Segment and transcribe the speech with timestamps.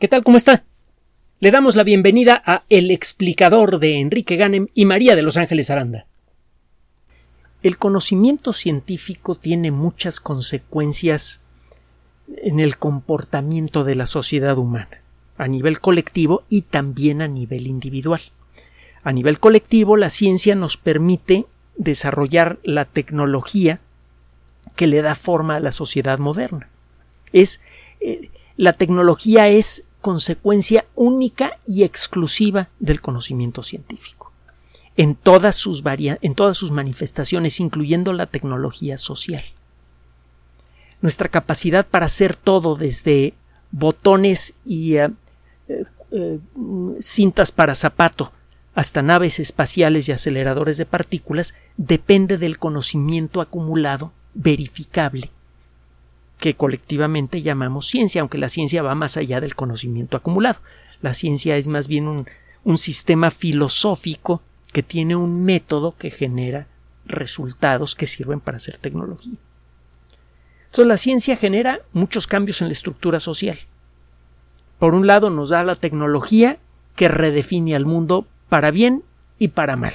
[0.00, 0.24] ¿Qué tal?
[0.24, 0.64] ¿Cómo está?
[1.38, 5.70] Le damos la bienvenida a El explicador de Enrique Ganem y María de Los Ángeles
[5.70, 6.06] Aranda.
[7.62, 11.42] El conocimiento científico tiene muchas consecuencias
[12.26, 15.00] en el comportamiento de la sociedad humana,
[15.38, 18.20] a nivel colectivo y también a nivel individual.
[19.04, 23.78] A nivel colectivo, la ciencia nos permite desarrollar la tecnología
[24.74, 26.68] que le da forma a la sociedad moderna.
[27.32, 27.60] Es
[28.00, 34.32] eh, la tecnología es consecuencia única y exclusiva del conocimiento científico.
[34.96, 39.42] En todas sus, en todas sus manifestaciones, incluyendo la tecnología social.
[41.00, 43.34] Nuestra capacidad para hacer todo desde
[43.72, 45.08] botones y eh,
[46.12, 46.38] eh,
[47.00, 48.30] cintas para zapato
[48.74, 55.30] hasta naves espaciales y aceleradores de partículas depende del conocimiento acumulado verificable
[56.44, 60.60] que colectivamente llamamos ciencia, aunque la ciencia va más allá del conocimiento acumulado.
[61.00, 62.26] La ciencia es más bien un,
[62.64, 66.66] un sistema filosófico que tiene un método que genera
[67.06, 69.38] resultados que sirven para hacer tecnología.
[70.66, 73.56] Entonces la ciencia genera muchos cambios en la estructura social.
[74.78, 76.58] Por un lado nos da la tecnología
[76.94, 79.02] que redefine al mundo para bien
[79.38, 79.94] y para mal.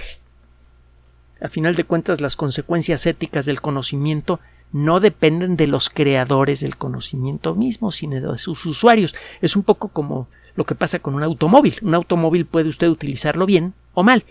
[1.41, 4.39] A final de cuentas las consecuencias éticas del conocimiento
[4.71, 9.15] no dependen de los creadores del conocimiento mismo, sino de sus usuarios.
[9.41, 11.75] Es un poco como lo que pasa con un automóvil.
[11.81, 14.23] Un automóvil puede usted utilizarlo bien o mal.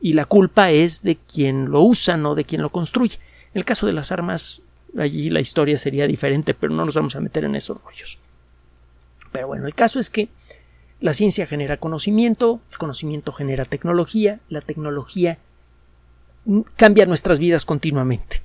[0.00, 3.18] Y la culpa es de quien lo usa, no de quien lo construye.
[3.54, 4.62] En el caso de las armas,
[4.98, 8.18] allí la historia sería diferente, pero no nos vamos a meter en esos rollos.
[9.30, 10.28] Pero bueno, el caso es que
[11.00, 15.38] la ciencia genera conocimiento, el conocimiento genera tecnología, la tecnología
[16.76, 18.41] cambia nuestras vidas continuamente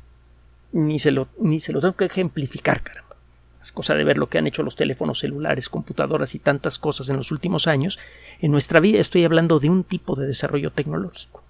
[0.78, 3.16] ni se lo, ni se lo tengo que ejemplificar, caramba.
[3.62, 7.10] Es cosa de ver lo que han hecho los teléfonos celulares, computadoras y tantas cosas
[7.10, 8.00] en los últimos años.
[8.40, 11.44] En nuestra vida estoy hablando de un tipo de desarrollo tecnológico.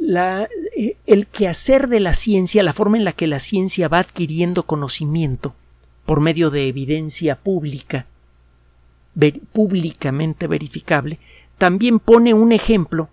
[0.00, 4.62] Eh, el quehacer de la ciencia, la forma en la que la ciencia va adquiriendo
[4.62, 5.54] conocimiento
[6.06, 8.06] por medio de evidencia pública,
[9.52, 11.18] públicamente verificable,
[11.58, 13.10] también pone un ejemplo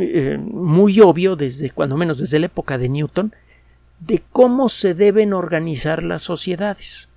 [0.00, 3.32] eh, muy obvio desde cuando menos desde la época de Newton
[4.00, 7.08] de cómo se deben organizar las sociedades.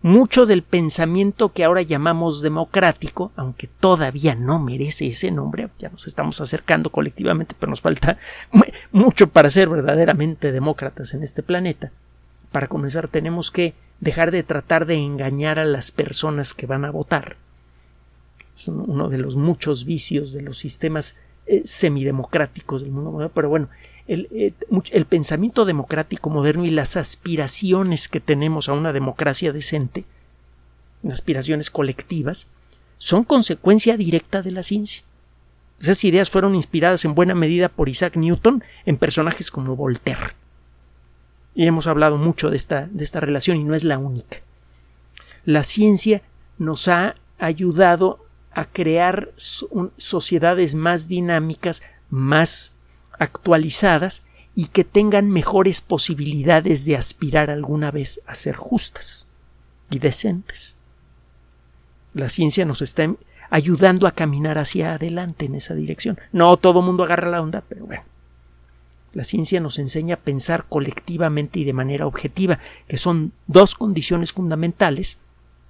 [0.00, 6.06] Mucho del pensamiento que ahora llamamos democrático, aunque todavía no merece ese nombre, ya nos
[6.06, 8.16] estamos acercando colectivamente, pero nos falta
[8.92, 11.90] mucho para ser verdaderamente demócratas en este planeta.
[12.52, 16.90] Para comenzar tenemos que dejar de tratar de engañar a las personas que van a
[16.90, 17.36] votar.
[18.56, 21.16] Es uno de los muchos vicios de los sistemas
[21.48, 23.68] eh, semidemocráticos del mundo moderno, pero bueno,
[24.06, 24.52] el, eh,
[24.92, 30.04] el, pensamiento democrático moderno y las aspiraciones que tenemos a una democracia decente,
[31.10, 32.48] aspiraciones colectivas,
[32.98, 35.04] son consecuencia directa de la ciencia.
[35.80, 40.34] Esas ideas fueron inspiradas en buena medida por Isaac Newton en personajes como Voltaire.
[41.54, 44.38] Y hemos hablado mucho de esta, de esta relación y no es la única.
[45.46, 46.20] La ciencia
[46.58, 48.27] nos ha ayudado
[48.58, 52.74] a crear sociedades más dinámicas, más
[53.12, 54.24] actualizadas
[54.56, 59.28] y que tengan mejores posibilidades de aspirar alguna vez a ser justas
[59.90, 60.74] y decentes.
[62.14, 63.08] La ciencia nos está
[63.48, 66.18] ayudando a caminar hacia adelante en esa dirección.
[66.32, 68.02] No todo mundo agarra la onda, pero bueno.
[69.12, 72.58] La ciencia nos enseña a pensar colectivamente y de manera objetiva,
[72.88, 75.18] que son dos condiciones fundamentales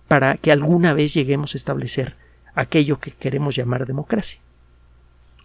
[0.09, 2.17] para que alguna vez lleguemos a establecer
[2.59, 4.41] aquello que queremos llamar democracia.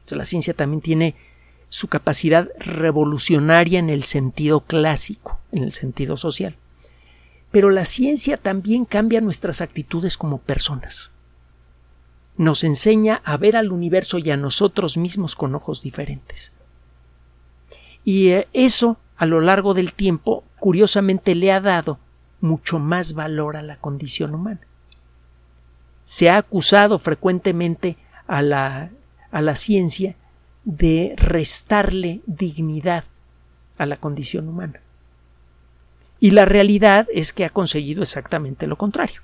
[0.09, 1.15] la ciencia también tiene
[1.69, 6.55] su capacidad revolucionaria en el sentido clásico, en el sentido social.
[7.51, 11.11] Pero la ciencia también cambia nuestras actitudes como personas.
[12.35, 16.51] Nos enseña a ver al universo y a nosotros mismos con ojos diferentes.
[18.03, 21.99] Y eh, eso, a lo largo del tiempo, curiosamente le ha dado
[22.41, 24.61] mucho más valor a la condición humana
[26.03, 27.97] se ha acusado frecuentemente
[28.27, 28.91] a la,
[29.31, 30.15] a la ciencia
[30.63, 33.05] de restarle dignidad
[33.77, 34.81] a la condición humana.
[36.19, 39.21] Y la realidad es que ha conseguido exactamente lo contrario.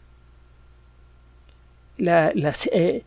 [1.97, 2.31] La,
[2.71, 3.03] eh,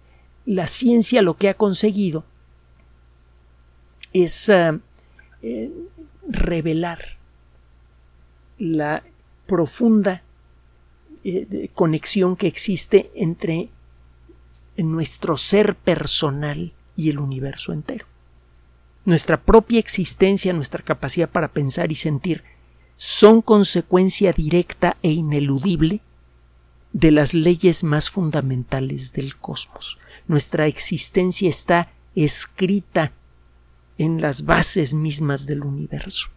[0.66, 2.24] ciencia lo que ha conseguido
[4.12, 4.78] es ah,
[5.42, 5.70] eh,
[6.28, 7.18] revelar
[8.58, 9.02] la
[9.46, 10.22] profunda
[11.24, 13.70] eh, conexión que existe entre
[14.76, 18.06] nuestro ser personal y el universo entero.
[19.04, 22.44] Nuestra propia existencia, nuestra capacidad para pensar y sentir
[22.96, 26.00] son consecuencia directa e ineludible
[26.92, 29.98] de las leyes más fundamentales del cosmos.
[30.28, 33.12] Nuestra existencia está escrita
[33.98, 36.28] en las bases mismas del universo,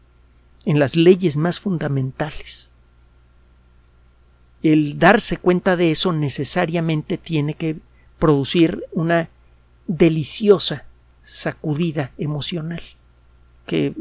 [0.66, 2.72] en las leyes más fundamentales.
[4.72, 7.78] El darse cuenta de eso necesariamente tiene que
[8.18, 9.30] producir una
[9.86, 10.86] deliciosa
[11.22, 12.82] sacudida emocional
[13.68, 13.94] que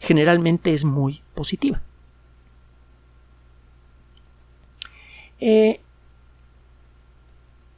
[0.00, 1.82] generalmente es muy positiva.
[5.38, 5.80] Eh,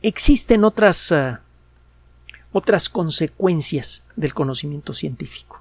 [0.03, 1.43] existen otras, ah,
[2.53, 5.61] otras consecuencias del conocimiento científico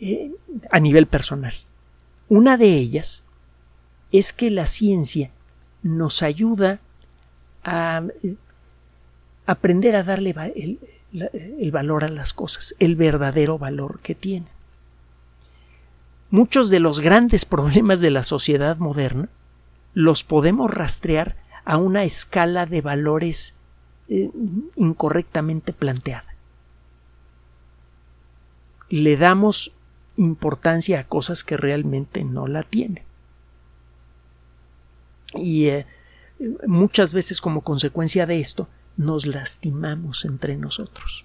[0.00, 0.32] eh,
[0.70, 1.52] a nivel personal.
[2.30, 3.24] Una de ellas
[4.12, 5.30] es que la ciencia
[5.82, 6.80] nos ayuda
[7.64, 8.36] a eh,
[9.46, 14.48] aprender a darle el, valor a las cosas, el verdadero valor que tienen.
[16.30, 19.28] Muchos de los grandes problemas de la sociedad moderna
[19.94, 23.54] los podemos rastrear a una escala de valores
[24.08, 24.30] eh,
[24.76, 26.34] incorrectamente planteada.
[28.88, 29.72] Le damos
[30.16, 33.04] importancia a cosas que realmente no la tienen.
[35.34, 35.86] Y eh,
[36.66, 41.24] muchas veces como consecuencia de esto nos lastimamos entre nosotros.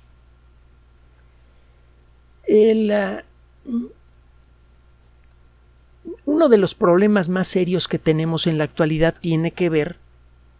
[2.46, 3.24] El, ah,
[6.26, 9.98] uno de los problemas más serios que tenemos en la actualidad tiene que ver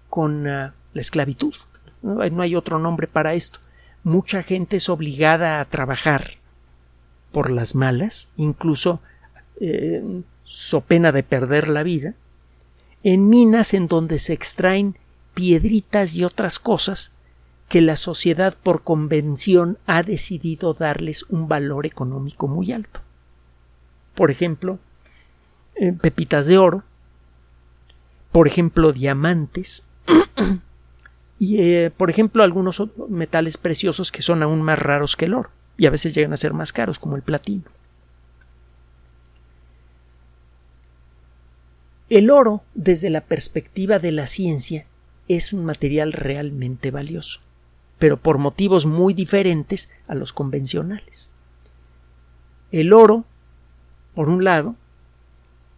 [0.10, 1.54] con ah, la esclavitud.
[2.02, 2.42] ¿no?
[2.42, 3.60] hay otro nombre para esto.
[4.04, 6.38] Mucha gente es obligada a trabajar
[7.32, 9.02] por las malas, incluso
[9.60, 12.14] eh, so pena de perder la vida,
[13.04, 14.98] en minas en donde se extraen
[15.34, 17.12] piedritas y otras cosas
[17.70, 23.02] que la sociedad por convención ha decidido darles un valor económico muy alto.
[24.16, 24.80] Por ejemplo,
[25.76, 26.84] eh, pepitas de oro,
[28.32, 29.86] por ejemplo, diamantes,
[31.40, 35.50] y eh, por ejemplo algunos metales preciosos que son aún más raros que el oro
[35.78, 37.64] y a veces llegan a ser más caros como el platino.
[42.10, 44.86] El oro, desde la perspectiva de la ciencia,
[45.28, 47.42] es un material realmente valioso,
[48.00, 51.32] pero por motivos muy diferentes a los convencionales.
[52.72, 53.26] El oro,
[54.16, 54.76] por un lado,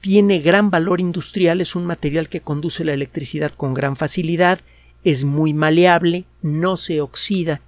[0.01, 4.59] tiene gran valor industrial, es un material que conduce la electricidad con gran facilidad,
[5.03, 7.61] es muy maleable, no se oxida,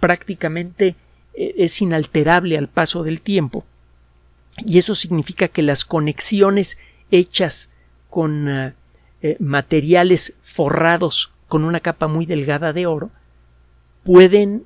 [0.00, 0.96] prácticamente
[1.34, 3.64] eh, es inalterable al paso del tiempo,
[4.66, 6.78] y eso significa que las conexiones
[7.10, 7.70] hechas
[8.08, 8.74] con ah,
[9.22, 13.10] eh, materiales forrados con una capa muy delgada de oro
[14.04, 14.64] pueden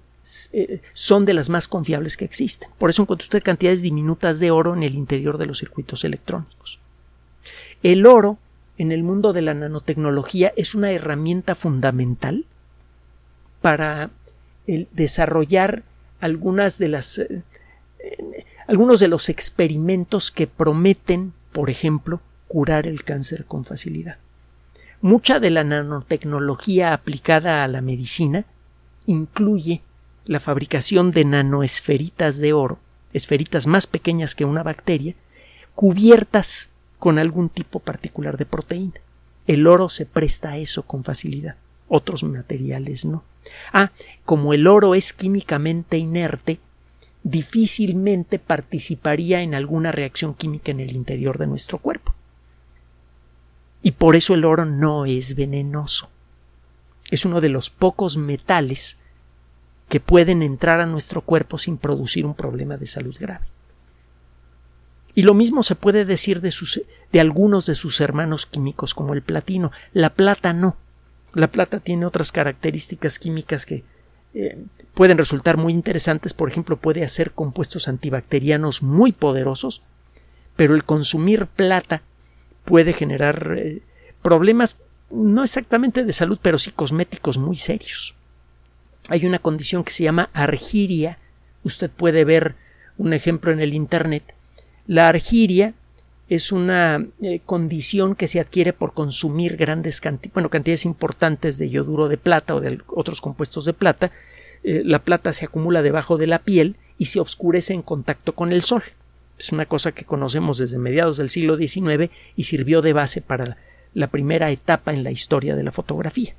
[0.53, 2.71] eh, son de las más confiables que existen.
[2.79, 6.79] Por eso encuentra usted cantidades diminutas de oro en el interior de los circuitos electrónicos.
[7.83, 8.39] El oro
[8.79, 12.47] en el mundo de la nanotecnología es una herramienta fundamental
[13.61, 14.11] para
[14.67, 15.83] desarrollar
[16.21, 17.43] algunas de las eh,
[18.67, 24.19] algunos de los experimentos que prometen, por ejemplo, curar el cáncer con facilidad.
[25.01, 28.47] Mucha de la nanotecnología aplicada a la medicina
[29.07, 29.83] incluye
[30.25, 32.79] la fabricación de nanoesferitas de oro,
[33.13, 35.15] esferitas más pequeñas que una bacteria,
[35.75, 38.95] cubiertas con algún tipo particular de proteína.
[39.47, 41.57] El oro se presta a eso con facilidad,
[41.89, 43.25] otros materiales no.
[43.75, 43.93] Ah,
[44.25, 46.61] como el oro es químicamente inerte,
[47.25, 52.14] difícilmente participaría en alguna reacción química en el interior de nuestro cuerpo
[53.85, 56.09] y por eso el oro no es venenoso.
[57.11, 58.97] Es uno de los pocos metales
[59.91, 63.45] que pueden entrar a nuestro cuerpo sin producir un problema de salud grave.
[65.15, 66.81] Y lo mismo se puede decir de, sus,
[67.13, 69.71] de algunos de sus hermanos químicos como el platino.
[69.93, 70.79] La plata no.
[71.35, 73.85] La plata tiene otras características químicas que
[74.33, 74.65] eh,
[74.95, 76.33] pueden resultar muy interesantes.
[76.33, 79.83] Por ejemplo, puede hacer compuestos antibacterianos muy poderosos,
[80.57, 82.03] pero el consumir plata
[82.65, 83.83] puede generar eh,
[84.23, 84.79] problemas
[85.11, 88.15] no exactamente de salud, pero sí cosméticos muy serios.
[89.09, 91.19] Hay una condición que se llama argiria.
[91.63, 92.55] Usted puede ver
[92.97, 94.35] un ejemplo en el Internet.
[94.87, 95.75] La argiria
[96.29, 101.69] es una eh, condición que se adquiere por consumir grandes cantidades, bueno, cantidades importantes de
[101.69, 104.11] yoduro de plata o de otros compuestos de plata.
[104.63, 108.53] Eh, la plata se acumula debajo de la piel y se oscurece en contacto con
[108.53, 108.83] el sol.
[109.39, 113.57] Es una cosa que conocemos desde mediados del siglo XIX y sirvió de base para
[113.93, 116.35] la primera etapa en la historia de la fotografía.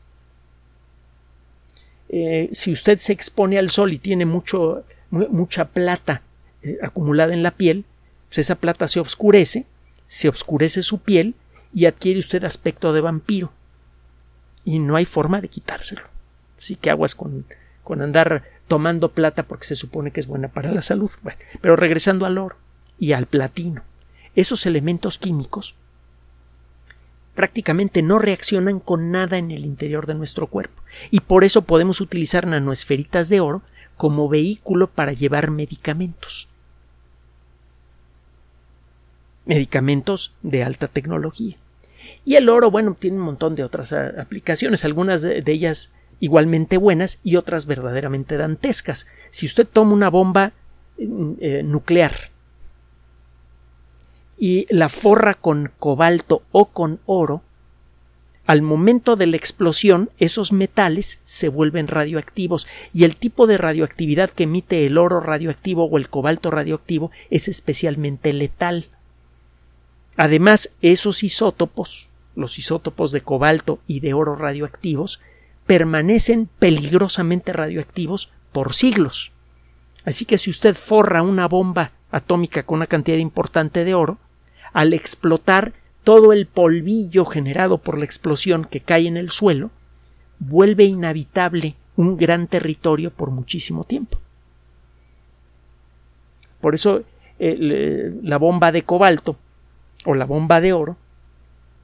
[2.10, 6.22] Eh, si usted se expone al sol y tiene mucho, mucha plata
[6.62, 7.86] eh, acumulada en la piel,
[8.30, 9.66] pues esa plata se oscurece,
[10.08, 11.36] se oscurece su piel
[11.74, 13.52] y adquiere usted aspecto de vampiro.
[14.64, 16.02] y no hay forma de quitárselo.
[16.58, 17.46] Así que aguas con,
[17.84, 21.12] con andar tomando plata porque se supone que es buena para la salud.
[21.62, 22.58] pero regresando al oro
[23.00, 23.84] y al platino,
[24.36, 25.76] esos elementos químicos
[27.34, 32.02] prácticamente no reaccionan con nada en el interior de nuestro cuerpo y por eso podemos
[32.02, 33.62] utilizar nanoesferitas de oro
[33.98, 36.48] como vehículo para llevar medicamentos.
[39.46, 41.58] Medicamentos de alta tecnología.
[42.24, 46.78] Y el oro, bueno, tiene un montón de otras ah, aplicaciones, algunas de ellas igualmente
[46.78, 49.08] buenas y otras verdaderamente dantescas.
[49.32, 50.54] Si usted toma una bomba
[50.98, 52.32] mm, eh, nuclear
[54.38, 57.42] y la forra con cobalto o con oro,
[58.46, 64.30] al momento de la explosión esos metales se vuelven radioactivos y el tipo de radioactividad
[64.30, 68.90] que emite el oro radioactivo o el cobalto radioactivo es especialmente letal.
[70.16, 75.22] Además, esos isótopos, los isótopos de cobalto y de oro radioactivos,
[75.66, 79.32] permanecen peligrosamente radioactivos por siglos.
[80.06, 84.20] Así que si usted forra una bomba atómica con una cantidad importante de oro,
[84.76, 85.72] al explotar
[86.04, 89.72] todo el polvillo generado por la explosión que cae en el suelo,
[90.38, 94.20] vuelve inhabitable un gran territorio por muchísimo tiempo.
[96.60, 97.04] Por eso
[97.40, 99.38] la bomba de cobalto
[100.04, 100.98] o la bomba de oro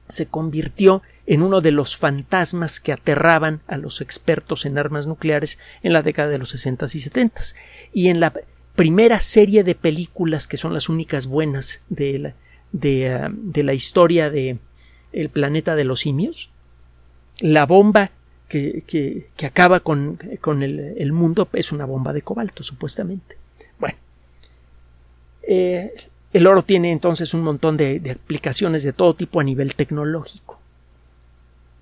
[0.08, 5.58] se convirtió en uno de los fantasmas que aterraban a los expertos en armas nucleares
[5.82, 7.42] en la década de los 60 y 70
[7.94, 8.34] y en la
[8.76, 12.34] primera serie de películas que son las únicas buenas de la,
[12.72, 14.58] de, ah, la historia de
[15.32, 16.50] planeta de los simios
[17.40, 18.10] la bomba
[18.48, 23.36] que, que, acaba con, con el, el, mundo es una bomba de cobalto supuestamente
[23.78, 23.98] bueno
[25.42, 25.92] eh,
[26.32, 30.58] el oro tiene entonces un montón de, aplicaciones de todo tipo a nivel tecnológico.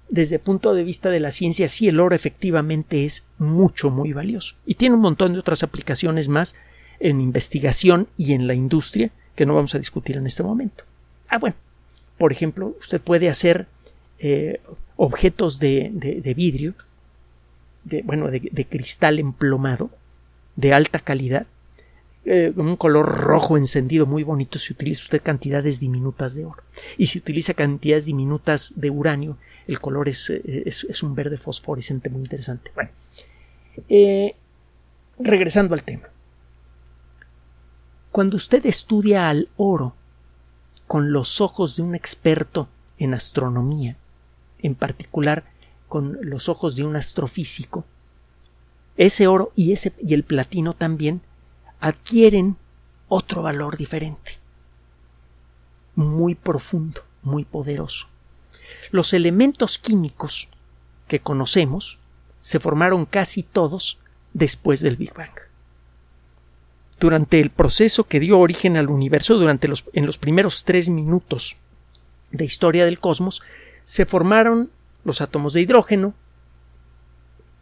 [0.08, 4.12] Desde el punto de vista de la ciencia, sí, el oro efectivamente es mucho, muy
[4.12, 4.56] valioso.
[4.66, 6.56] Y tiene un montón de otras aplicaciones más
[6.98, 10.84] en investigación y en la industria que no vamos a discutir en este momento.
[11.28, 11.56] Ah, bueno,
[12.18, 13.66] por ejemplo, usted puede hacer
[14.18, 14.60] eh,
[14.96, 15.92] objetos de,
[16.36, 16.74] vidrio,
[17.84, 19.90] de, bueno, de cristal emplomado,
[20.56, 21.46] de alta calidad,
[22.26, 26.62] eh, un color rojo encendido muy bonito si utiliza usted cantidades diminutas de oro.
[26.98, 32.10] Y si utiliza cantidades diminutas de uranio, el color es, eh, es, un verde fosforescente
[32.10, 32.72] muy interesante.
[32.74, 32.90] Bueno,
[33.88, 34.34] eh,
[35.18, 36.10] regresando al tema.
[38.12, 39.94] Cuando usted estudia al oro
[40.88, 43.96] con los ojos de un experto en astronomía,
[44.58, 45.44] en particular
[45.88, 47.84] con los ojos de un astrofísico,
[48.96, 51.22] ese oro y, ese, y el platino también
[51.78, 52.56] adquieren
[53.08, 54.32] otro valor diferente,
[55.94, 58.08] muy profundo, muy poderoso.
[58.90, 60.48] Los elementos químicos
[61.06, 62.00] que conocemos
[62.40, 63.98] se formaron casi todos
[64.32, 65.49] después del Big Bang.
[67.00, 71.56] Durante el proceso que dio origen al universo, durante los, en los primeros tres minutos
[72.30, 73.42] de historia del cosmos,
[73.84, 74.70] se formaron
[75.04, 76.14] los átomos de hidrógeno,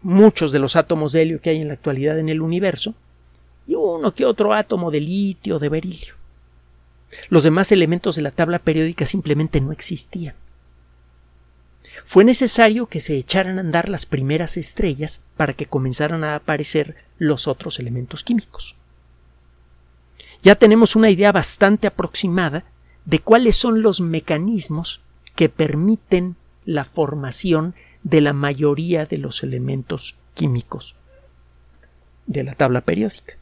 [0.02, 2.95] muchos de los átomos de helio que hay en la actualidad en el universo,
[3.66, 6.14] y uno que otro átomo de litio, de berilio.
[7.28, 10.35] Los demás elementos de la tabla periódica simplemente no existían.
[12.04, 16.97] Fue necesario que se echaran a andar las primeras estrellas para que comenzaran a aparecer
[17.18, 18.77] los otros elementos químicos.
[20.42, 22.64] Ya tenemos una idea bastante aproximada
[23.04, 25.00] de cuáles son los mecanismos
[25.35, 30.95] que permiten la formación de la mayoría de los elementos químicos
[32.26, 33.37] de la tabla periódica.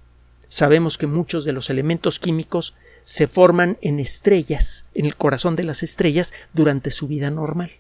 [0.49, 2.75] Sabemos que muchos de los elementos químicos
[3.05, 7.73] se forman en estrellas, en el corazón de las estrellas, durante su vida normal.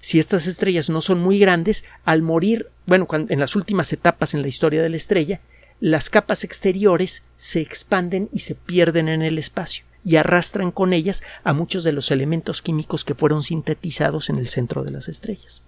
[0.00, 4.42] Si estas estrellas no son muy grandes, al morir, bueno, en las últimas etapas en
[4.42, 5.40] la historia de la estrella,
[5.82, 11.24] las capas exteriores se expanden y se pierden en el espacio y arrastran con ellas
[11.42, 15.64] a muchos de los elementos químicos que fueron sintetizados en el centro de las estrellas.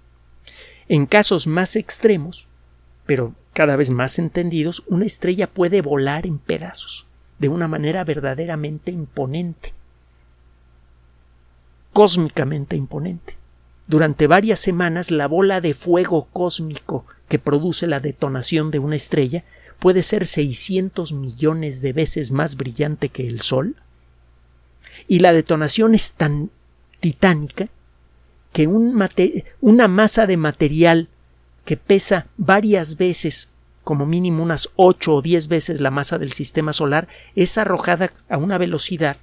[0.89, 2.47] En casos más extremos,
[3.07, 7.09] pero cada vez más entendidos, una estrella puede volar en pedazos,
[7.41, 9.71] de una manera verdaderamente imponente,
[11.93, 13.37] cósmicamente imponente.
[13.89, 19.43] Durante varias semanas la bola de fuego cósmico que produce la detonación de una estrella
[19.79, 23.77] puede ser 600 millones de veces más brillante que el Sol,
[25.09, 26.51] y la detonación es tan
[27.01, 27.69] titánica
[28.53, 29.05] que un
[29.61, 31.09] una masa de material
[31.65, 33.49] que pesa varias veces,
[33.83, 38.39] como mínimo unas ocho o diez veces la masa del sistema solar, es arrojada a
[38.39, 39.17] una velocidad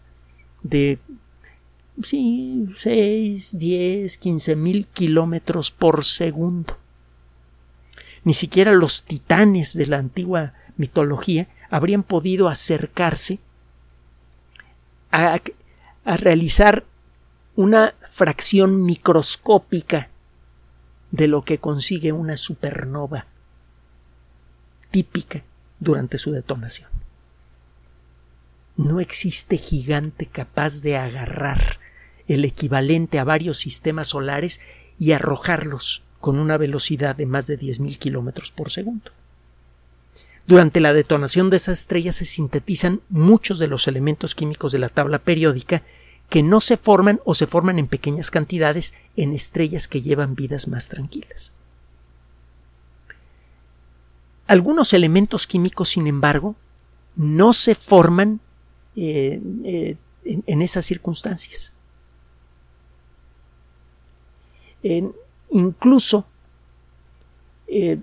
[0.63, 0.99] de
[2.03, 6.77] sí, 6, 10, 15 mil kilómetros por segundo.
[8.23, 13.39] Ni siquiera los titanes de la antigua mitología habrían podido acercarse
[15.11, 15.39] a,
[16.05, 16.83] realizar
[17.55, 20.09] una fracción microscópica
[21.11, 23.25] de lo que consigue una supernova
[24.89, 25.43] típica
[25.79, 26.89] durante su detonación.
[28.77, 31.79] No existe gigante capaz de agarrar
[32.27, 34.61] el equivalente a varios sistemas solares
[34.97, 39.11] y arrojarlos con una velocidad de más de 10.000 kilómetros por segundo.
[40.47, 44.89] Durante la detonación de esas estrellas se sintetizan muchos de los elementos químicos de la
[44.89, 45.83] tabla periódica
[46.29, 50.67] que no se forman o se forman en pequeñas cantidades en estrellas que llevan vidas
[50.67, 51.51] más tranquilas.
[54.47, 56.55] Algunos elementos químicos, sin embargo,
[57.15, 58.39] no se forman
[58.95, 61.73] eh, eh, en, esas circunstancias.
[65.51, 66.25] Incluso
[67.67, 67.99] eh,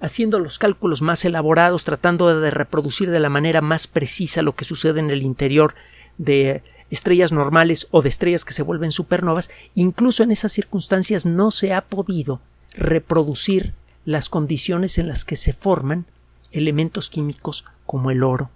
[0.00, 4.64] haciendo los cálculos más elaborados, tratando de reproducir de la manera más precisa lo que
[4.64, 5.74] sucede en el interior
[6.18, 11.50] de estrellas normales o de estrellas que se vuelven supernovas, incluso en esas circunstancias no
[11.50, 12.40] se ha podido
[12.72, 13.74] reproducir
[14.04, 16.06] las condiciones en las que se forman
[16.52, 18.50] elementos químicos como el oro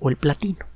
[0.00, 0.66] o el platino.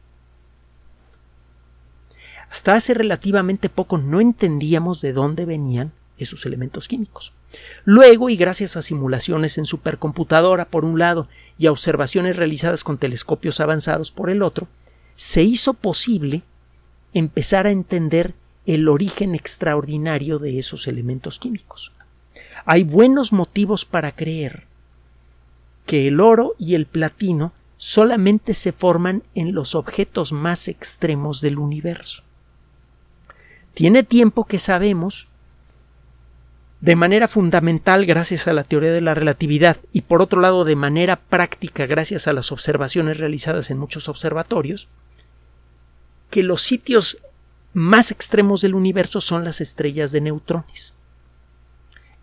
[2.51, 7.33] Hasta hace relativamente poco no entendíamos de dónde venían esos elementos químicos.
[7.85, 12.99] Luego, y gracias a simulaciones en supercomputadora por un lado y a observaciones realizadas con
[12.99, 14.69] telescopios avanzados por el otro,
[15.17, 16.43] se hizo posible
[17.13, 18.35] empezar a entender
[18.67, 21.93] el origen extraordinario de esos elementos químicos.
[22.65, 24.65] Hay buenos motivos para creer
[25.87, 31.59] que el oro y el platino solamente se forman en los objetos más extremos del
[31.59, 32.23] universo.
[33.75, 35.29] Tiene tiempo que sabemos
[36.81, 40.77] de manera fundamental gracias a la teoría de la relatividad y por otro lado de
[40.77, 44.89] manera práctica gracias a las observaciones realizadas en muchos observatorios,
[46.31, 47.19] que los sitios
[47.73, 50.95] más extremos del universo son las estrellas de neutrones.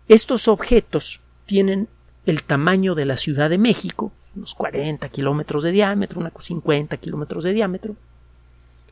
[0.08, 1.88] Estos objetos tienen
[2.26, 7.44] el tamaño de la Ciudad de México, unos 40 kilómetros de diámetro, unos 50 kilómetros
[7.44, 7.96] de diámetro.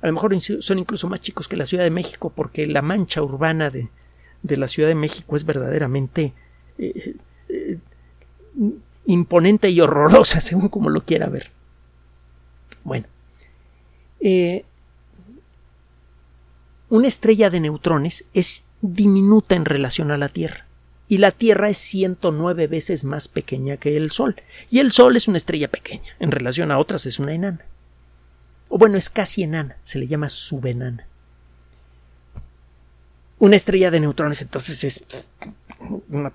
[0.01, 3.22] A lo mejor son incluso más chicos que la Ciudad de México porque la mancha
[3.22, 3.70] urbana
[4.42, 6.33] de, la Ciudad de México es verdaderamente
[6.78, 7.16] eh,
[7.48, 7.78] eh,
[9.07, 11.50] imponente y horrorosa, según como lo quiera ver.
[12.85, 13.07] Bueno,
[14.20, 14.64] eh,
[16.88, 20.66] una estrella de neutrones es diminuta en relación a la Tierra
[21.12, 24.37] y la Tierra es 109 veces más pequeña que el Sol.
[24.70, 27.66] Y el Sol es una estrella pequeña, en relación a otras es una enana.
[28.68, 31.07] O bueno, es casi enana, se le llama subenana.
[33.42, 35.28] Una estrella de neutrones entonces es
[36.11, 36.33] una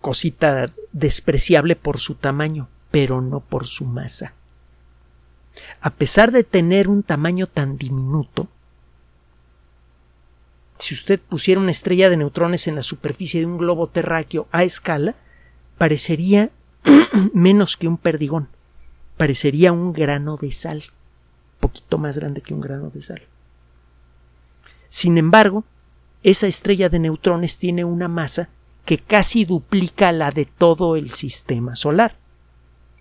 [0.00, 4.34] cosita despreciable por su tamaño, pero no por su masa.
[5.80, 8.48] A pesar de tener un tamaño tan diminuto,
[10.80, 14.64] si usted pusiera una estrella de neutrones en la superficie de un globo terráqueo a
[14.64, 15.14] escala,
[15.78, 16.50] parecería
[17.32, 18.48] menos que un perdigón,
[19.16, 20.82] parecería un grano de sal,
[21.60, 23.22] poquito más grande que un grano de sal.
[24.88, 25.64] Sin embargo,
[26.22, 28.48] esa estrella de neutrones tiene una masa
[28.84, 32.16] que casi duplica la de todo el sistema solar,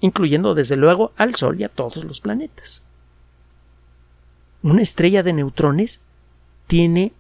[0.02, 2.84] incluyendo desde luego al Sol y a todos los planetas.
[4.62, 6.02] Una estrella de neutrones
[6.68, 7.14] tiene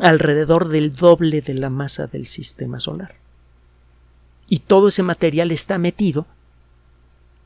[0.00, 3.16] alrededor del doble de la masa del sistema solar.
[4.48, 6.26] Y todo ese material está metido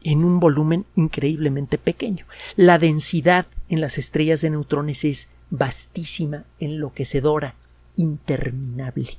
[0.04, 2.26] en un volumen increíblemente pequeño.
[2.56, 7.54] La densidad en las estrellas de neutrones es vastísima, enloquecedora,
[7.96, 9.18] interminable.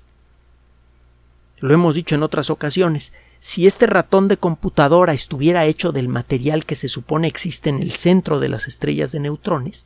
[1.60, 6.65] Lo hemos dicho en otras ocasiones, si este ratón de computadora estuviera hecho del material
[6.65, 9.86] que se supone existe en el centro de las estrellas de neutrones,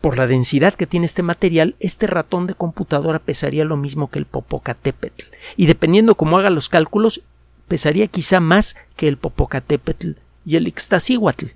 [0.00, 4.18] por la densidad que tiene este material, este ratón de computadora pesaría lo mismo que
[4.18, 5.24] el Popocatépetl.
[5.56, 7.22] Y dependiendo cómo haga los cálculos,
[7.68, 10.10] pesaría quizá más que el Popocatépetl
[10.44, 11.46] y el Ixtaccíhuatl.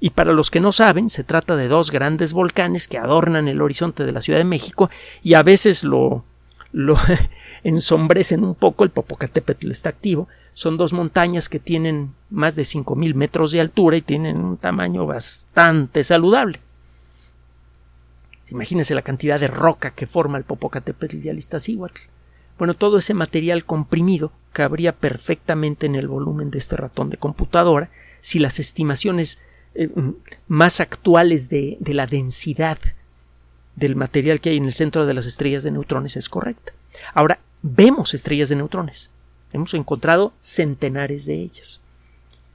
[0.00, 3.60] Y para los que no saben, se trata de dos grandes volcanes que adornan el
[3.60, 4.90] horizonte de la Ciudad de México
[5.22, 6.24] y a veces lo,
[6.72, 6.96] lo
[7.64, 8.84] ensombrecen un poco.
[8.84, 10.26] El Popocatépetl está activo.
[10.54, 15.06] Son dos montañas que tienen más de 5.000 metros de altura y tienen un tamaño
[15.06, 16.60] bastante saludable.
[18.50, 21.38] Imagínense la cantidad de roca que forma el Popocatépetl y el.
[22.58, 27.90] Bueno, todo ese material comprimido cabría perfectamente en el volumen de este ratón de computadora
[28.20, 29.38] si las estimaciones
[29.74, 29.88] eh,
[30.48, 32.78] más actuales de, de la densidad
[33.76, 36.72] del material que hay en el centro de las estrellas de neutrones es correcta.
[37.14, 39.10] Ahora, vemos estrellas de neutrones.
[39.52, 41.80] Hemos encontrado centenares de ellas.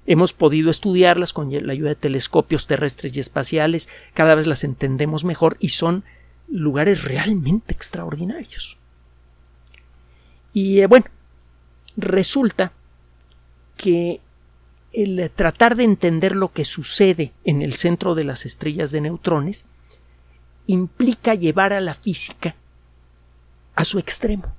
[0.07, 5.25] Hemos podido estudiarlas con la ayuda de telescopios terrestres y espaciales, cada vez las entendemos
[5.25, 6.03] mejor y son
[6.47, 8.77] lugares realmente extraordinarios.
[10.53, 11.05] Y eh, bueno,
[11.97, 12.71] resulta
[13.77, 14.21] que
[14.95, 19.65] el tratar de entender lo que sucede en el centro de las estrellas de neutrones
[20.67, 22.55] implica llevar a la física
[23.75, 24.53] a su extremo.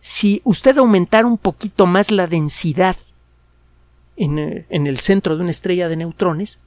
[0.00, 2.96] Si usted aumentara un poquito más la densidad
[4.16, 6.60] en, eh, en, el centro de una estrella de neutrones,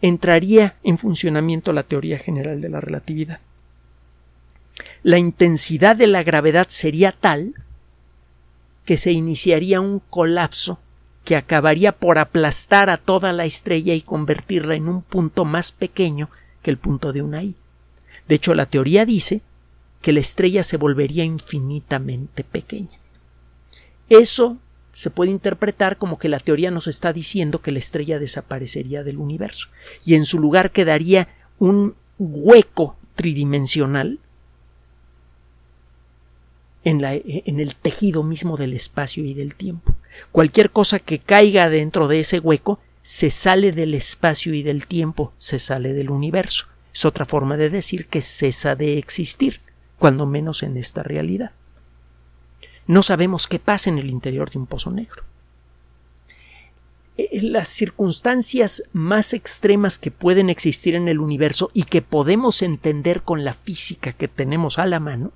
[0.00, 3.40] entraría en funcionamiento la teoría general de la relatividad.
[5.02, 7.54] La intensidad de la gravedad sería tal
[8.84, 10.78] que se iniciaría un colapso
[11.26, 16.30] que acabaría por aplastar a toda la estrella y convertirla en un punto más pequeño
[16.62, 17.56] que el punto de una I.
[18.28, 19.42] De hecho, la teoría dice
[20.02, 23.00] que la estrella se volvería infinitamente pequeña.
[24.08, 24.58] Eso
[24.92, 29.18] se puede interpretar como que la teoría nos está diciendo que la estrella desaparecería del
[29.18, 29.68] universo
[30.04, 34.20] y en su lugar quedaría un hueco tridimensional
[36.84, 39.96] en, la, en, el tejido mismo del espacio y del tiempo.
[40.32, 45.32] Cualquier cosa que caiga dentro de ese hueco se sale del espacio y del tiempo,
[45.38, 46.66] se sale del universo.
[46.92, 49.60] Es otra forma de decir que cesa de existir
[49.98, 51.52] cuando menos en esta realidad.
[52.86, 55.24] No sabemos qué pasa en el interior de un pozo negro.
[57.16, 63.22] E, las circunstancias más extremas que pueden existir en el universo y que podemos entender
[63.22, 65.32] con la física que tenemos a la mano,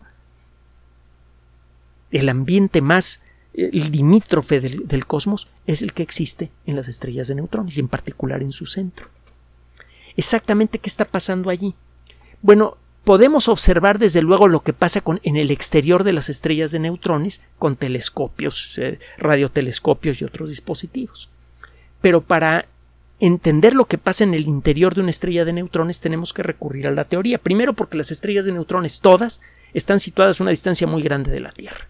[2.11, 3.21] el ambiente más
[3.53, 7.89] limítrofe del, del, cosmos es el que existe en las estrellas de neutrones y en
[7.89, 9.09] particular en su centro.
[10.17, 11.75] Exactamente qué está pasando allí.
[12.43, 16.71] Bueno, Podemos observar desde luego lo que pasa con, en el exterior de las estrellas
[16.71, 21.31] de neutrones con telescopios, eh, radiotelescopios y otros dispositivos.
[22.03, 22.67] Pero para
[23.19, 26.87] entender lo que pasa en el interior de una estrella de neutrones tenemos que recurrir
[26.87, 27.39] a la teoría.
[27.39, 29.41] Primero porque las estrellas de neutrones todas
[29.73, 31.89] están situadas a una distancia muy grande de la Tierra.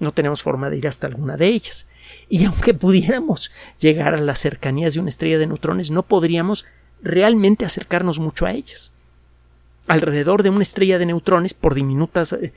[0.00, 1.86] No tenemos forma de ir hasta alguna de ellas.
[2.28, 6.66] Y aunque pudiéramos llegar a las cercanías de una estrella de neutrones, no podríamos
[7.02, 8.92] realmente acercarnos mucho a ellas
[9.88, 12.52] alrededor de una estrella de neutrones, por diminutas eh,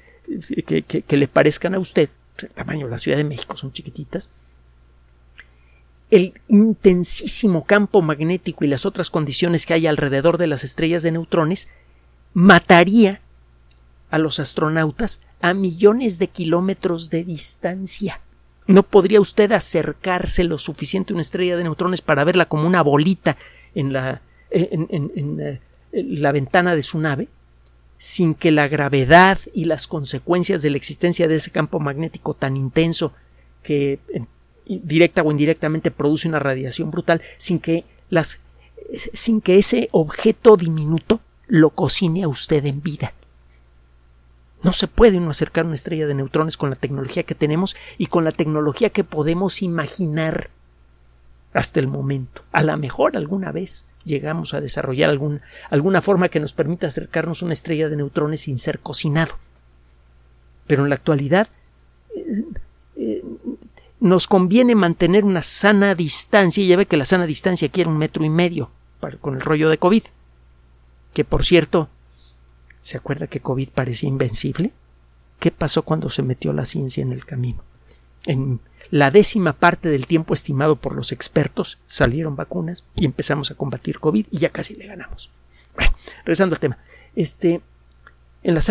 [0.63, 4.29] que, le parezcan a usted, el tamaño de la Ciudad de México son chiquititas,
[6.11, 11.13] el intensísimo campo magnético y las otras condiciones que hay alrededor de las estrellas de
[11.13, 11.69] neutrones
[12.33, 13.21] mataría
[14.11, 18.21] a los astronautas a millones de kilómetros de distancia.
[18.67, 22.83] No podría usted acercarse lo suficiente a una estrella de neutrones para verla como una
[22.83, 23.37] bolita
[23.73, 24.21] en la,
[24.51, 25.59] en eh,
[25.91, 27.27] la ventana de su nave
[28.01, 32.57] sin que la gravedad y las consecuencias de la existencia de ese campo magnético tan
[32.57, 33.13] intenso
[33.61, 33.99] que
[34.65, 37.85] directa o indirectamente produce una radiación brutal, sin que
[39.13, 43.13] sin que ese objeto diminuto lo cocine a usted en vida.
[44.63, 48.07] No se puede uno acercar una estrella de neutrones con la tecnología que tenemos y
[48.07, 50.49] con la tecnología que podemos imaginar
[51.53, 52.43] hasta el momento.
[52.51, 55.17] A lo mejor alguna vez llegamos a desarrollar
[55.69, 59.35] alguna forma que nos permita acercarnos a una estrella de neutrones sin ser cocinado.
[60.67, 61.47] Pero en la actualidad
[62.15, 62.43] eh,
[62.95, 63.23] eh,
[63.99, 66.63] nos conviene mantener una sana distancia.
[66.65, 68.71] Ya ve que la sana distancia quiere un metro y medio
[69.19, 70.03] con el rollo de COVID.
[71.13, 71.89] Que por cierto,
[72.81, 74.71] ¿se acuerda que COVID parecía invencible?
[75.39, 77.63] ¿Qué pasó cuando se metió la ciencia en el camino?
[78.25, 78.59] En
[78.91, 83.99] la décima parte del tiempo estimado por los expertos salieron vacunas y empezamos a combatir
[83.99, 85.31] COVID y ya casi le ganamos.
[85.75, 85.93] Bueno,
[86.25, 86.77] regresando al tema.
[87.15, 87.61] Este,
[88.43, 88.61] en, la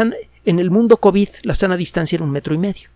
[0.44, 2.90] en el mundo COVID la sana distancia era un metro y medio.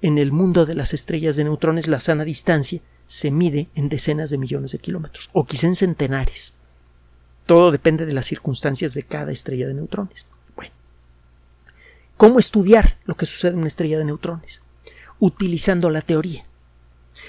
[0.00, 4.30] En el mundo de las estrellas de neutrones la sana distancia se mide en decenas
[4.30, 6.54] de millones de kilómetros o quizá en centenares.
[7.46, 10.26] Todo depende de las circunstancias de cada estrella de neutrones.
[10.56, 10.72] Bueno,
[12.16, 14.62] ¿cómo estudiar lo que sucede en una estrella de neutrones?
[15.18, 16.44] utilizando la teoría.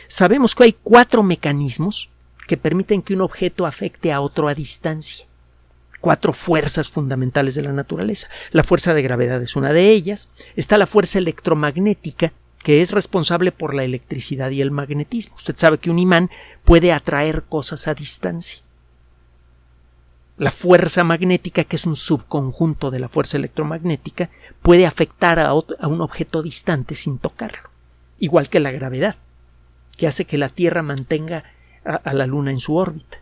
[0.07, 2.09] Sabemos que hay cuatro mecanismos
[2.47, 5.25] que permiten que un objeto afecte a otro a distancia.
[6.01, 8.27] Cuatro fuerzas fundamentales de la naturaleza.
[8.51, 10.29] La fuerza de gravedad es una de ellas.
[10.55, 15.35] Está la fuerza electromagnética, que es responsable por la electricidad y el magnetismo.
[15.35, 16.29] Usted sabe que un imán
[16.63, 18.64] puede atraer cosas a distancia.
[20.37, 24.29] La fuerza magnética, que es un subconjunto de la fuerza electromagnética,
[24.61, 27.75] puede afectar a, a un objeto distante sin tocarlo
[28.19, 29.15] igual que la gravedad,
[29.97, 31.43] que hace que la Tierra mantenga
[31.83, 33.19] a, la Luna en su órbita.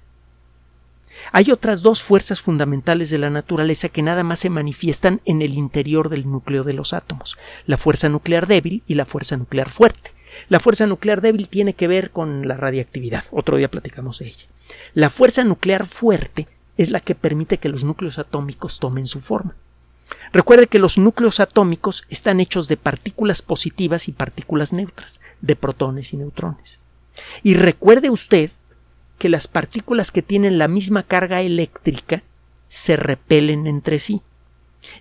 [1.32, 5.54] Hay otras dos fuerzas fundamentales de la naturaleza que nada más se manifiestan en el
[5.54, 10.12] interior del núcleo de los átomos, la fuerza nuclear débil y la fuerza nuclear fuerte.
[10.50, 14.48] La fuerza nuclear débil tiene que ver con la radiactividad, otro día platicamos de ella.
[14.96, 19.56] La fuerza nuclear fuerte es la que permite que los núcleos atómicos tomen su forma.
[20.32, 26.14] Recuerde que los núcleos atómicos están hechos de partículas positivas y partículas neutras, de protones
[26.14, 26.80] y neutrones.
[27.44, 28.52] Y recuerde usted
[29.20, 32.24] que las partículas que tienen la misma carga eléctrica
[32.68, 34.22] se repelen entre sí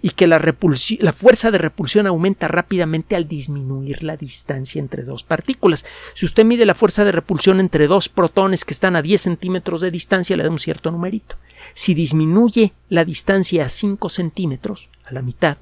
[0.01, 5.23] y que la, la, fuerza de repulsión aumenta rápidamente al disminuir la distancia entre dos
[5.23, 5.85] partículas.
[6.15, 9.81] Si usted mide la fuerza de repulsión entre dos protones que están a 10 centímetros
[9.81, 11.37] de distancia, le da un cierto numerito.
[11.75, 15.59] Si disminuye la distancia a 5 centímetros, a la mitad,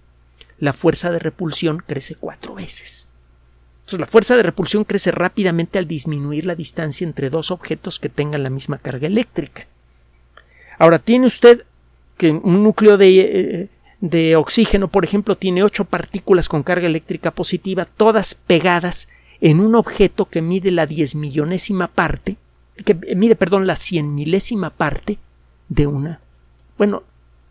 [0.58, 3.08] la fuerza de repulsión crece cuatro veces.
[3.80, 8.08] Entonces, la fuerza de repulsión crece rápidamente al disminuir la distancia entre dos objetos que
[8.08, 9.66] tengan la misma carga eléctrica.
[10.78, 11.64] Ahora, tiene usted
[12.16, 13.68] que un núcleo de, eh,
[14.00, 19.08] de oxígeno, por ejemplo, tiene ocho partículas con carga eléctrica positiva, todas pegadas
[19.40, 22.36] en un objeto que mide la diez millonésima parte,
[22.84, 25.18] que mide, perdón, la cien milésima parte
[25.68, 26.20] de una,
[26.78, 27.02] bueno,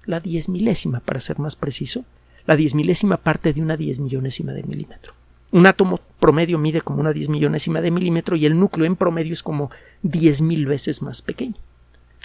[0.05, 2.03] la diez milésima, para ser más preciso,
[2.45, 5.13] la diez milésima parte de una diez millonésima de milímetro.
[5.51, 9.33] Un átomo promedio mide como una diez millonésima de milímetro y el núcleo en promedio
[9.33, 11.55] es como diez mil veces más pequeño.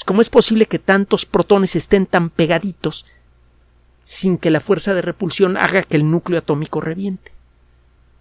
[0.06, 3.06] ¿Cómo es posible que tantos protones estén tan pegaditos
[4.04, 7.32] sin que la fuerza de repulsión haga que el núcleo atómico reviente?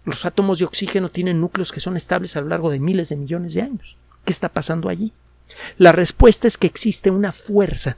[0.04, 3.16] Los átomos de oxígeno tienen núcleos que son estables a lo largo de miles de
[3.16, 3.96] millones de años.
[4.24, 5.12] ¿Qué está pasando allí?
[5.78, 7.96] La respuesta es que existe una fuerza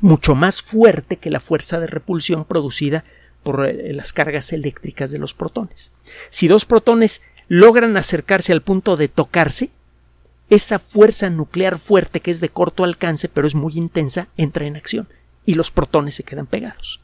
[0.00, 3.04] mucho más fuerte que la fuerza de repulsión producida
[3.42, 5.92] por eh, las cargas eléctricas de los protones.
[6.30, 9.70] Si dos protones logran acercarse al punto de tocarse,
[10.48, 14.76] esa fuerza nuclear fuerte que es de corto alcance pero es muy intensa entra en
[14.76, 15.08] acción
[15.44, 17.00] y los protones se quedan pegados.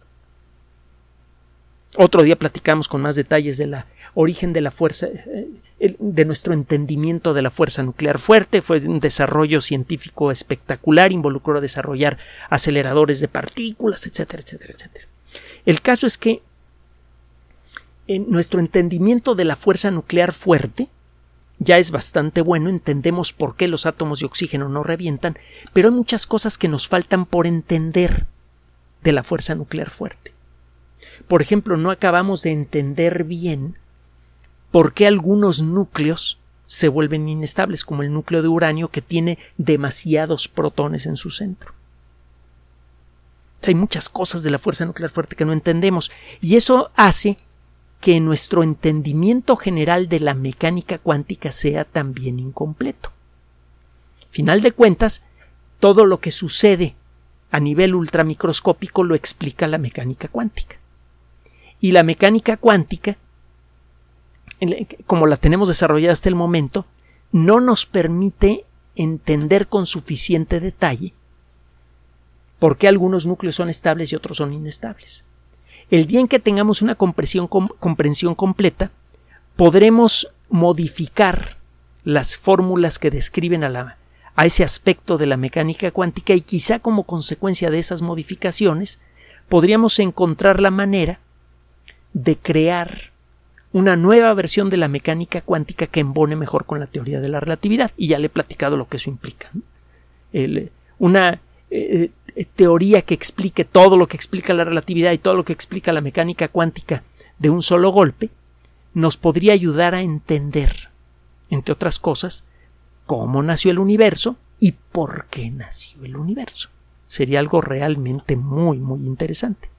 [1.96, 6.52] Otro día platicamos con más detalles de la origen de la fuerza, eh, de nuestro
[6.52, 8.62] entendimiento de la fuerza nuclear fuerte.
[8.62, 12.18] Fue un desarrollo científico espectacular, involucró a desarrollar
[12.50, 15.06] aceleradores de partículas, etcétera, etcétera, etcétera.
[15.64, 16.42] El caso es que
[18.06, 20.88] en nuestro entendimiento de la fuerza nuclear fuerte
[21.58, 25.38] ya es bastante bueno, entendemos por qué los átomos de oxígeno no revientan,
[25.72, 28.26] pero hay muchas cosas que nos faltan por entender
[29.02, 30.34] de la fuerza nuclear fuerte.
[31.26, 33.76] Por ejemplo, no acabamos de entender bien
[34.70, 40.48] por qué algunos núcleos se vuelven inestables, como el núcleo de uranio que tiene demasiados
[40.48, 41.72] protones en su centro.
[43.66, 47.38] Hay muchas cosas de la fuerza nuclear fuerte que no entendemos y eso hace
[48.00, 53.12] que nuestro entendimiento general de la mecánica cuántica sea también incompleto.
[54.30, 55.24] Final de cuentas,
[55.80, 56.94] todo lo que sucede
[57.50, 60.76] a nivel ultramicroscópico lo explica la mecánica cuántica.
[61.80, 63.16] Y la mecánica cuántica,
[65.06, 66.86] como la tenemos desarrollada hasta el momento,
[67.32, 68.64] no nos permite
[68.96, 71.14] entender con suficiente detalle
[72.58, 75.24] por qué algunos núcleos son estables y otros son inestables.
[75.90, 78.90] El día en que tengamos una comprensión, completa,
[79.56, 81.56] podremos modificar
[82.04, 83.96] las fórmulas que describen a, la,
[84.42, 89.00] ese aspecto de la mecánica cuántica y quizá como consecuencia de esas modificaciones
[89.48, 91.20] podríamos encontrar la manera
[92.12, 93.12] de crear
[93.72, 97.40] una nueva versión de la mecánica cuántica que embone mejor con la teoría de la
[97.40, 97.92] relatividad.
[97.96, 99.50] Y ya le he platicado lo que eso implica.
[100.98, 102.10] una eh,
[102.44, 106.00] teoría que explique todo lo que explica la relatividad y todo lo que explica la
[106.00, 107.02] mecánica cuántica
[107.38, 108.30] de un solo golpe,
[108.94, 110.90] nos podría ayudar a entender,
[111.50, 112.44] entre otras cosas,
[113.06, 116.68] cómo nació el universo y por qué nació el universo.
[117.06, 119.70] Sería algo realmente muy, muy interesante.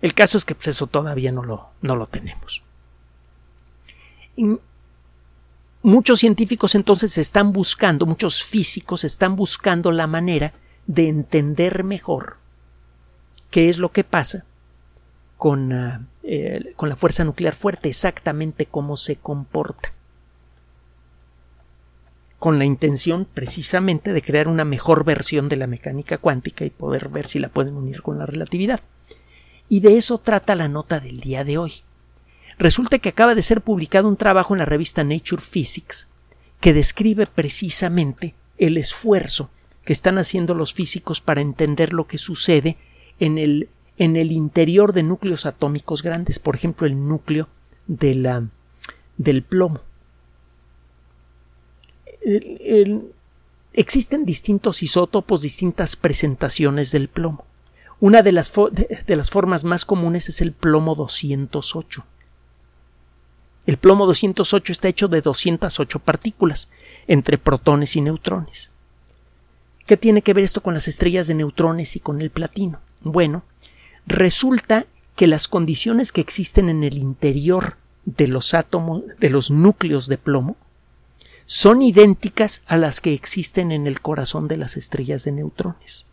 [0.00, 2.62] El caso es que pues, eso todavía no lo, no lo tenemos.
[5.82, 10.52] muchos científicos entonces están buscando, muchos físicos están buscando la manera
[10.86, 12.36] de entender mejor
[13.50, 14.44] qué es lo que pasa
[15.36, 19.92] con, ah, eh, con la fuerza nuclear fuerte, exactamente cómo se comporta
[22.38, 27.08] con la intención precisamente de crear una mejor versión de la mecánica cuántica y poder
[27.08, 28.80] ver si la pueden unir con la relatividad.
[29.68, 31.72] Y de eso trata la nota del día de hoy.
[32.58, 36.08] Resulta que acaba de ser publicado un trabajo en la revista Nature Physics
[36.60, 39.50] que describe precisamente el esfuerzo
[39.86, 42.76] que están haciendo los físicos para entender lo que sucede
[43.20, 47.48] en el, en el interior de núcleos atómicos grandes, por ejemplo, el núcleo
[47.86, 48.48] de la,
[49.16, 49.80] del plomo.
[53.72, 57.44] existen distintos isótopos, distintas presentaciones del plomo.
[58.00, 58.52] Una de las,
[59.06, 62.04] de las, formas más comunes es el plomo 208.
[63.66, 66.70] El plomo 208 está hecho de 208 partículas,
[67.06, 68.72] entre protones y neutrones.
[69.86, 72.80] ¿Qué tiene que ver esto con las estrellas de neutrones y con el platino?
[73.02, 73.44] Bueno,
[74.06, 80.08] resulta que las condiciones que existen en el interior de los átomos, de los núcleos
[80.08, 80.56] de plomo,
[81.46, 86.04] son idénticas a las que existen en el corazón de las estrellas de neutrones.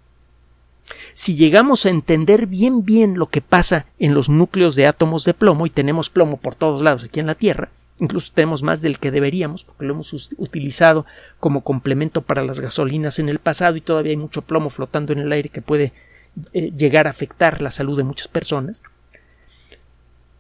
[1.14, 5.34] Si llegamos a entender bien bien lo que pasa en los núcleos de átomos de
[5.34, 7.72] plomo, y tenemos plomo por todos lados aquí en la Tierra,
[8.04, 11.06] incluso tenemos más del que deberíamos, porque lo hemos utilizado
[11.40, 15.20] como complemento para las gasolinas en el pasado y todavía hay mucho plomo flotando en
[15.20, 15.94] el aire que puede
[16.52, 18.84] eh, llegar a afectar la salud de muchas personas.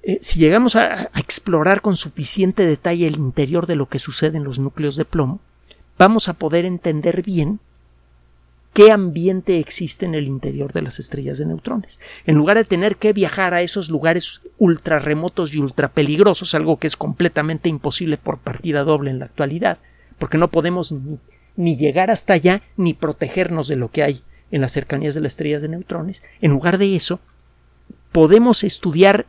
[0.04, 4.44] Eh, si llegamos a, explorar con suficiente detalle el interior de lo que sucede en
[4.44, 5.40] los núcleos de plomo,
[5.98, 7.60] vamos a poder entender bien
[8.74, 12.00] qué ambiente existe en el interior de las estrellas de neutrones.
[12.26, 16.78] En lugar de tener que viajar a esos lugares ultra remotos y ultra peligrosos, algo
[16.78, 19.78] que es completamente imposible por partida doble en la actualidad,
[20.18, 21.20] porque no podemos ni,
[21.56, 25.34] ni llegar hasta allá ni protegernos de lo que hay en las cercanías de las
[25.34, 27.20] estrellas de neutrones, en lugar de eso,
[28.12, 29.26] podemos estudiar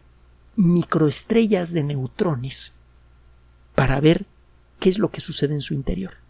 [0.56, 2.74] microestrellas de neutrones
[3.74, 4.26] para ver
[4.80, 6.23] qué es lo que sucede en su interior.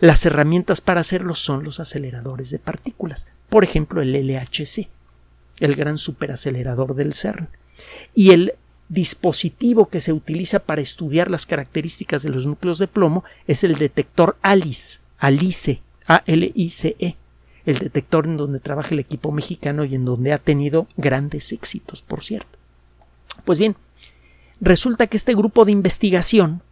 [0.00, 4.88] Las herramientas para hacerlo son los aceleradores de partículas, por ejemplo el LHC,
[5.60, 7.48] el gran superacelerador del CERN,
[8.14, 8.54] y el
[8.88, 13.74] dispositivo que se utiliza para estudiar las características de los núcleos de plomo es el
[13.74, 17.16] detector ALICE, ALICE, A-L-I-C-E,
[17.64, 22.02] el detector en donde trabaja el equipo mexicano y en donde ha tenido grandes éxitos,
[22.02, 22.58] por cierto.
[23.44, 23.76] Pues bien,
[24.60, 26.62] resulta que este grupo de investigación,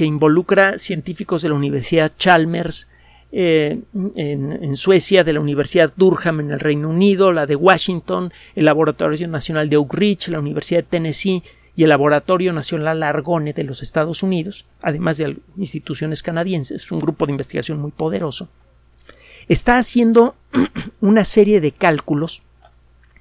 [0.00, 2.88] que involucra científicos de la Universidad Chalmers
[3.32, 3.80] eh,
[4.14, 9.28] en, Suecia, de la Universidad Durham en el Reino Unido, la de Washington, el Laboratorio
[9.28, 11.42] Nacional de Oak Ridge, la Universidad de Tennessee
[11.76, 16.98] y el Laboratorio Nacional Argonne de los Estados Unidos, además de instituciones canadienses, es un
[16.98, 18.48] grupo de investigación muy poderoso,
[19.48, 20.34] está haciendo
[21.02, 22.42] una serie de cálculos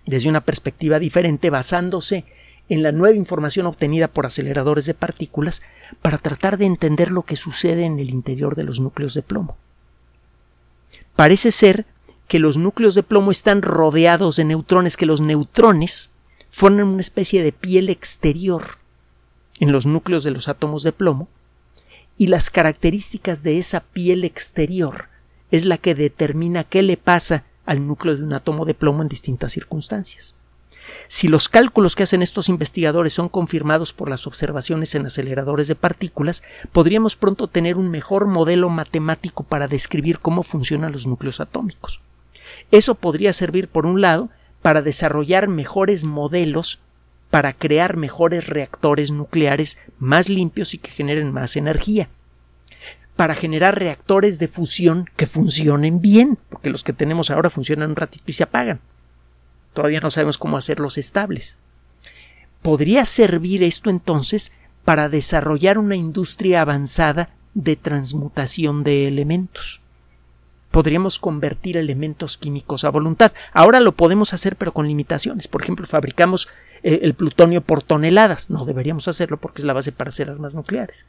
[0.06, 2.24] desde una perspectiva diferente basándose
[2.70, 5.62] en la nueva información obtenida por aceleradores de partículas
[6.02, 9.58] para tratar de entender lo que sucede en el interior de los núcleos de plomo.
[11.16, 11.86] Parece ser
[12.28, 16.12] que los núcleos de plomo están rodeados de neutrones, que los neutrones
[16.50, 18.64] forman una especie de piel exterior
[19.60, 21.28] en los núcleos de los átomos de plomo,
[22.18, 25.10] y las características de esa piel exterior
[25.52, 29.08] es la que determina qué le pasa al núcleo de un átomo de plomo en
[29.08, 30.36] distintas circunstancias.
[31.08, 35.76] Si los cálculos que hacen estos investigadores son confirmados por las observaciones en aceleradores de
[35.76, 42.02] partículas, podríamos pronto tener un mejor modelo matemático para describir cómo funcionan los núcleos atómicos.
[42.72, 44.30] Eso podría servir, por un lado,
[44.62, 46.80] para desarrollar mejores modelos
[47.30, 52.10] para crear mejores reactores nucleares más limpios y que generen más energía
[53.20, 57.98] para generar reactores de fusión que funcionen bien, porque los que tenemos ahora funcionan un
[57.98, 58.80] ratito y se apagan.
[59.74, 61.58] Todavía no sabemos cómo hacerlos estables.
[62.62, 64.52] ¿Podría servir esto entonces
[64.84, 69.82] para desarrollar una industria avanzada de transmutación de elementos?
[70.72, 73.32] Podríamos convertir elementos químicos a voluntad.
[73.54, 75.48] Ahora lo podemos hacer pero con limitaciones.
[75.48, 76.48] Por ejemplo, fabricamos
[76.84, 78.50] eh, el plutonio por toneladas.
[78.50, 81.08] No deberíamos hacerlo porque es la base para hacer armas nucleares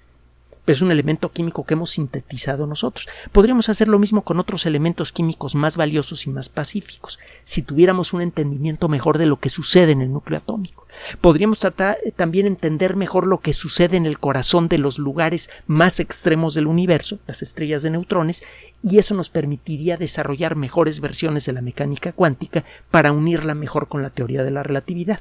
[0.66, 3.09] es un elemento químico que hemos sintetizado nosotros.
[3.33, 8.12] Podríamos hacer lo mismo con otros elementos químicos más valiosos y más pacíficos, si tuviéramos
[8.12, 10.87] un entendimiento mejor de lo que sucede en el núcleo atómico.
[11.20, 15.51] Podríamos tratar eh, también entender mejor lo que sucede en el corazón de los lugares
[15.66, 18.42] más extremos del universo, las estrellas de neutrones,
[18.83, 24.03] y eso nos permitiría desarrollar mejores versiones de la mecánica cuántica para unirla mejor con
[24.03, 25.20] la teoría de la relatividad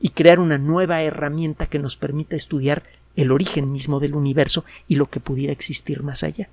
[0.00, 2.82] y crear una nueva herramienta que nos permita estudiar
[3.16, 6.48] el origen mismo del universo y lo que pudiera existir más allá.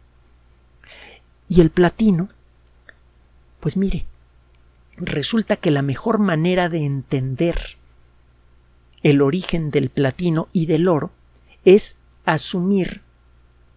[1.49, 2.30] Y el platino,
[3.59, 4.05] pues mire,
[4.97, 7.78] resulta que la mejor manera de entender
[9.03, 11.12] el origen del platino y del oro
[11.66, 13.01] es asumir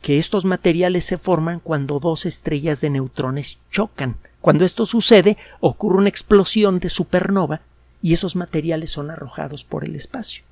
[0.03, 4.17] que estos materiales se forman cuando dos estrellas de neutrones chocan.
[4.43, 7.63] Cuando esto sucede, ocurre una explosión de supernova
[8.03, 10.45] y esos materiales son arrojados por el espacio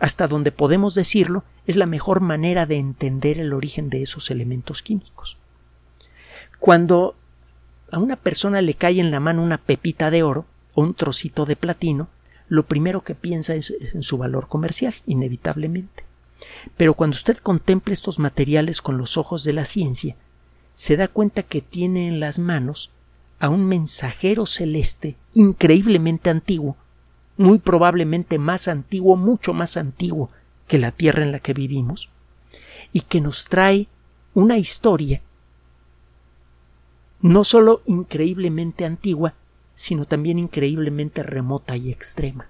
[0.00, 4.82] hasta donde podemos decirlo, es la mejor manera de entender el origen de esos elementos
[4.82, 5.38] químicos.
[6.58, 7.14] Cuando
[7.90, 11.46] a una persona le cae en la mano una pepita de oro o un trocito
[11.46, 12.08] de platino,
[12.48, 16.04] lo primero que piensa es, en su valor comercial, inevitablemente.
[16.76, 20.16] Pero cuando usted contemple estos materiales con los ojos de la ciencia,
[20.72, 22.90] se da cuenta que tiene en las manos
[23.40, 26.76] a un mensajero celeste increíblemente antiguo,
[27.38, 30.28] muy probablemente más antiguo, mucho más antiguo
[30.66, 32.10] que la Tierra en la que vivimos,
[32.92, 33.88] y que nos trae
[34.34, 35.22] una historia
[37.20, 39.34] no solo increíblemente antigua,
[39.74, 42.48] sino también increíblemente remota y extrema.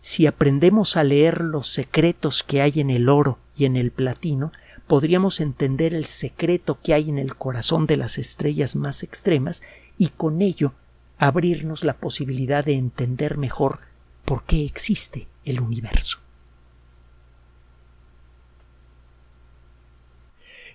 [0.00, 4.52] Si aprendemos a leer los secretos que hay en el oro y en el platino,
[4.86, 9.62] podríamos entender el secreto que hay en el corazón de las estrellas más extremas
[9.98, 10.74] y con ello
[11.18, 13.80] abrirnos la posibilidad de entender mejor
[14.24, 16.18] por qué existe el universo.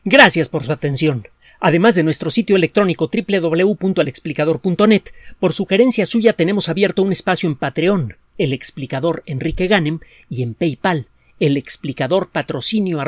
[0.04, 1.28] Gracias por su atención.
[1.60, 5.04] Además de nuestro sitio electrónico www.alexplicador.net,
[5.40, 10.56] por sugerencia suya tenemos abierto un espacio en Patreon, el explicador Enrique Ganem, y en
[10.56, 11.08] PayPal,
[11.40, 13.00] el explicador patrocinio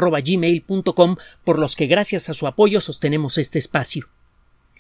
[1.43, 4.05] por los que gracias a su apoyo sostenemos este espacio.